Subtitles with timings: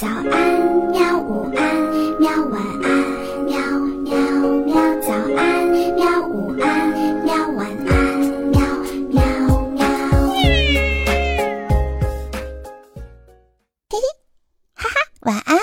[0.00, 0.32] 早安，
[0.92, 1.20] 喵！
[1.20, 1.60] 午安，
[2.18, 2.30] 喵！
[2.46, 2.88] 晚安，
[3.44, 3.52] 喵
[4.00, 4.16] 喵
[4.64, 4.72] 喵！
[5.02, 6.26] 早安，喵！
[6.26, 6.88] 午安，
[7.22, 7.34] 喵！
[7.50, 8.18] 晚安，
[8.48, 8.58] 喵
[9.10, 9.20] 喵
[9.72, 9.84] 喵！
[13.90, 13.98] 嘿嘿，
[14.72, 15.58] 哈哈，晚安，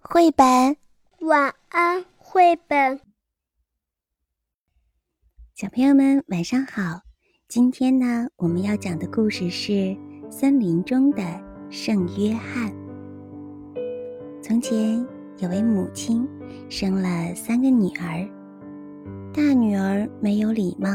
[0.00, 0.74] 绘本。
[1.20, 2.98] 晚安，绘本。
[5.54, 7.02] 小朋友们，晚上好。
[7.46, 9.72] 今天呢，我们要讲的故事是
[10.30, 11.22] 《森林中的
[11.68, 12.72] 圣约翰》。
[14.62, 15.06] 从前
[15.38, 16.28] 有位母亲，
[16.68, 18.24] 生了三个女儿。
[19.34, 20.88] 大女儿没有礼貌，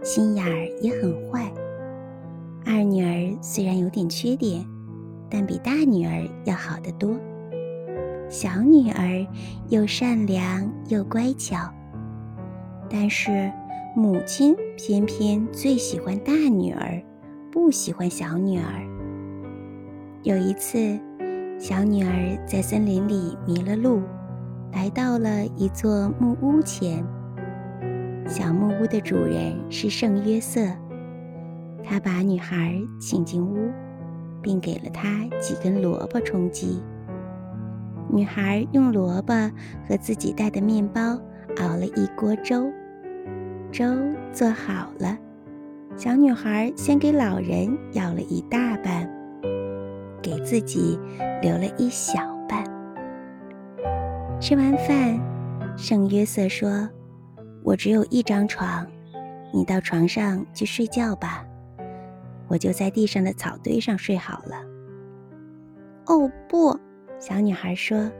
[0.00, 1.52] 心眼儿也很坏。
[2.64, 4.64] 二女儿虽然有点缺点，
[5.28, 7.18] 但比大女儿要好得多。
[8.28, 9.26] 小女儿
[9.70, 11.56] 又善良又乖巧，
[12.88, 13.50] 但是
[13.96, 17.02] 母亲偏偏最喜欢大女儿，
[17.50, 18.64] 不喜欢小女儿。
[20.22, 20.96] 有一次。
[21.58, 24.02] 小女儿在森林里迷了路，
[24.72, 27.04] 来到了一座木屋前。
[28.26, 30.60] 小木屋的主人是圣约瑟，
[31.82, 33.70] 他把女孩请进屋，
[34.42, 36.82] 并给了她几根萝卜充饥。
[38.12, 39.32] 女孩用萝卜
[39.88, 41.18] 和自己带的面包
[41.60, 42.70] 熬了一锅粥，
[43.72, 43.86] 粥
[44.32, 45.16] 做好了，
[45.96, 49.08] 小女孩先给老人舀了一大半。
[50.24, 50.98] 给自己
[51.42, 52.14] 留了一小
[52.48, 52.64] 半。
[54.40, 55.20] 吃完饭，
[55.76, 56.88] 圣约瑟说
[57.62, 58.86] ：“我只有一张床，
[59.52, 61.44] 你到床上去睡觉吧，
[62.48, 64.56] 我就在地上的草堆上睡好了。”
[66.08, 66.74] 哦不，
[67.18, 68.10] 小女孩说：“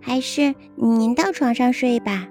[0.00, 2.28] 还是您到床上睡吧。”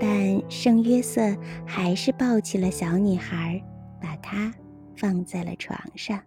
[0.00, 1.20] 但圣约瑟
[1.66, 3.62] 还是抱起了小女孩，
[4.00, 4.52] 把她
[4.96, 6.18] 放在了床上。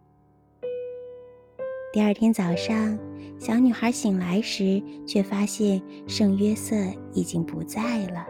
[1.98, 2.95] 第二天早上，
[3.40, 6.76] 小女孩醒来时，却发现圣约瑟
[7.12, 8.23] 已经不在了。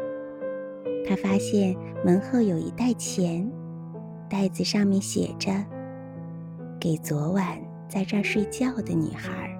[1.05, 3.45] 她发现门后有一袋钱，
[4.29, 5.51] 袋子上面写着
[6.79, 9.53] ：“给昨晚在这儿睡觉的女孩。”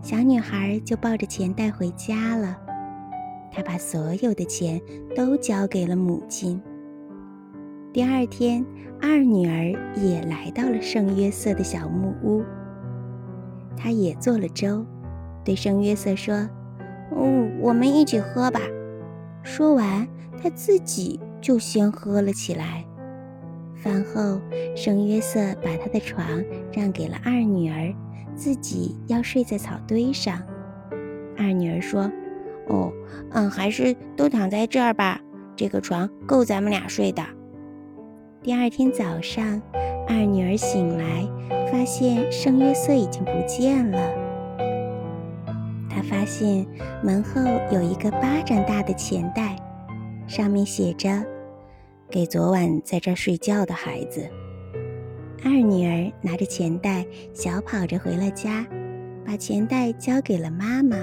[0.00, 2.56] 小女孩就抱着钱袋回家了。
[3.50, 4.80] 她把所有的钱
[5.16, 6.62] 都交给了母亲。
[7.92, 8.64] 第二天，
[9.02, 12.44] 二女儿也来到了圣约瑟的小木屋。
[13.80, 14.84] 他也做了粥，
[15.42, 16.48] 对圣约瑟说
[17.16, 18.60] ：“嗯，我们一起喝吧。”
[19.42, 20.06] 说完，
[20.42, 22.84] 他自己就先喝了起来。
[23.74, 24.38] 饭后，
[24.76, 27.94] 圣约瑟把他的床让给了二女儿，
[28.34, 30.42] 自己要睡在草堆上。
[31.38, 32.12] 二女儿说
[32.68, 32.92] ：“哦，
[33.30, 35.18] 嗯，还是都躺在这儿吧，
[35.56, 37.22] 这个床够咱们俩睡的。”
[38.42, 39.62] 第二天早上，
[40.06, 41.26] 二女儿醒来，
[41.70, 43.98] 发现圣约瑟已经不见了。
[45.88, 46.66] 她发现
[47.02, 47.40] 门后
[47.72, 49.56] 有一个巴掌大的钱袋，
[50.26, 51.24] 上面写着
[52.10, 54.28] ：“给昨晚在这儿睡觉的孩子。”
[55.44, 58.66] 二女儿拿着钱袋，小跑着回了家，
[59.24, 60.96] 把钱袋交给了妈妈，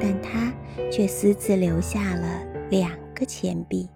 [0.00, 0.52] 但她
[0.90, 3.88] 却私自留下了两个钱币。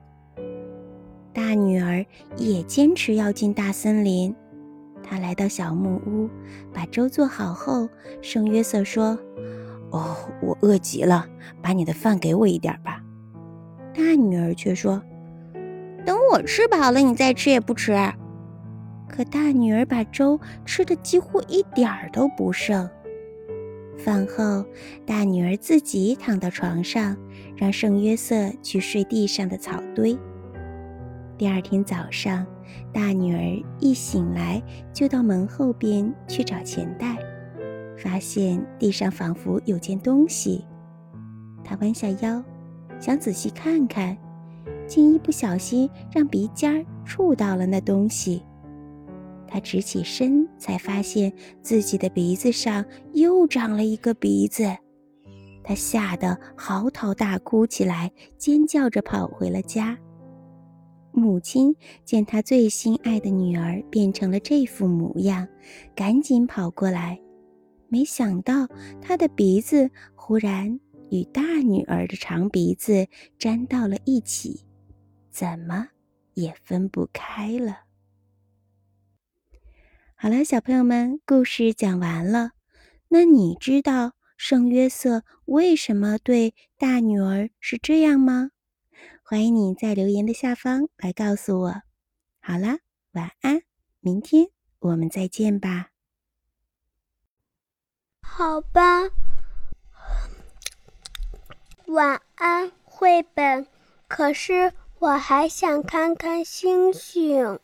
[1.33, 2.05] 大女儿
[2.37, 4.35] 也坚持要进大森林。
[5.07, 6.29] 他来到小木屋，
[6.73, 7.89] 把粥做好后，
[8.23, 9.19] 圣约瑟说
[9.93, 11.29] ：“哦，我饿极了，
[11.63, 13.01] 把你的饭给我一点吧。”
[13.95, 15.01] 大女儿却说
[16.05, 17.93] ：“等我吃饱了，你再吃也不迟。”
[19.07, 22.89] 可大女儿把粥吃的几乎一点儿都不剩。
[23.97, 24.65] 饭后，
[25.07, 27.17] 大女儿自己躺到床上，
[27.55, 30.19] 让圣约瑟去睡地上的草堆。
[31.37, 32.47] 第二天早上，
[32.93, 34.63] 大女儿一醒来
[34.93, 37.19] 就到门后边去找钱袋，
[37.99, 40.65] 发现地上仿佛有件东西。
[41.65, 42.43] 她弯下腰，
[43.01, 44.17] 想仔细看看，
[44.87, 48.41] 竟一不小心让鼻尖儿触到了那东西。
[49.49, 54.65] 她直起身，才发现自己的鼻子上又长了一个鼻子。
[55.65, 59.99] 她吓得嚎啕大哭起来，尖叫着跑回了家。
[61.15, 61.75] 母亲
[62.05, 65.47] 见她最心爱的女儿变成了这副模样，
[65.95, 67.21] 赶紧跑过来，
[67.89, 68.69] 没想到
[69.01, 70.81] 她的鼻子忽然
[71.11, 73.07] 与大女儿的长鼻子
[73.39, 74.65] 粘到了一起，
[75.31, 75.89] 怎么
[76.35, 77.85] 也分不开了。
[80.17, 82.53] 好了，小朋友们，故事讲完了。
[83.09, 88.51] 那你知道圣约瑟为什么对大女儿是这样吗？
[89.27, 91.83] 欢迎你在留言的下方来告诉我。
[92.41, 92.81] 好啦
[93.13, 93.63] 晚安
[94.01, 94.49] 明天
[94.81, 95.89] 我们再见吧。
[98.21, 99.09] 好吧
[101.87, 103.67] 晚安绘本
[104.09, 107.59] 可是我还想看看星星。